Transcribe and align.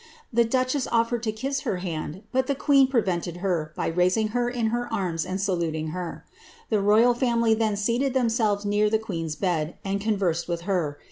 The 0.33 0.45
duchess 0.45 0.87
otfered 0.87 1.21
to 1.21 1.31
kiss 1.31 1.59
her 1.59 1.77
hand, 1.77 2.23
but 2.31 2.47
the 2.47 2.55
queen 2.55 2.87
prevented 2.87 3.37
her, 3.37 3.71
by 3.75 3.85
raising 3.85 4.29
her 4.29 4.49
in 4.49 4.69
her 4.73 4.91
arms 4.91 5.27
and 5.27 5.39
saluting 5.39 5.89
her. 5.89 6.25
The 6.71 6.77
rortl 6.81 7.15
family 7.15 7.53
then 7.53 7.75
seated 7.77 8.15
themselves 8.15 8.65
near 8.65 8.89
the 8.89 8.97
qucen^s 8.97 9.39
bed, 9.39 9.77
and 9.85 10.01
conversed 10.01 10.47
vith 10.47 10.61
her. 10.61 10.97